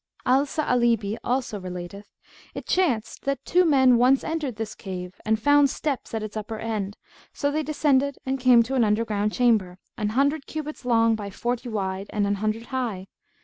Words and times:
'"Al 0.25 0.47
Sa'alibi 0.47 1.15
also 1.23 1.59
relateth, 1.59 2.07
"It 2.55 2.65
chanced 2.65 3.23
that 3.25 3.45
two 3.45 3.65
men 3.65 3.97
once 3.97 4.23
entered 4.23 4.55
this 4.55 4.73
cave 4.73 5.21
and 5.27 5.39
found 5.39 5.69
steps 5.69 6.15
at 6.15 6.23
its 6.23 6.35
upper 6.35 6.57
end; 6.57 6.97
so 7.33 7.51
they 7.51 7.61
descended 7.61 8.17
and 8.25 8.39
came 8.39 8.63
to 8.63 8.73
an 8.73 8.83
underground 8.83 9.31
chamber, 9.31 9.77
an 9.99 10.09
hundred 10.17 10.47
cubits 10.47 10.85
long 10.85 11.13
by 11.13 11.29
forty 11.29 11.69
wide 11.69 12.07
and 12.09 12.25
an 12.25 12.33
hundred 12.41 12.65
high. 12.73 13.09